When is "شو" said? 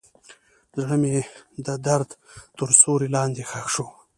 3.73-3.87